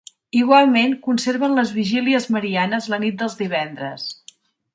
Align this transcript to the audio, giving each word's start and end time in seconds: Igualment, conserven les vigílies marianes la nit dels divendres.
Igualment, 0.37 0.95
conserven 1.07 1.53
les 1.59 1.73
vigílies 1.77 2.27
marianes 2.37 2.89
la 2.95 3.01
nit 3.05 3.21
dels 3.21 3.39
divendres. 3.45 4.09